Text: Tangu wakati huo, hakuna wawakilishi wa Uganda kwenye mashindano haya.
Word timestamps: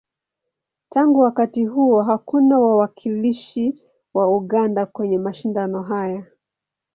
Tangu 0.89 1.19
wakati 1.19 1.65
huo, 1.65 2.01
hakuna 2.03 2.59
wawakilishi 2.59 3.81
wa 4.13 4.37
Uganda 4.37 4.85
kwenye 4.85 5.17
mashindano 5.17 5.81
haya. 5.83 6.25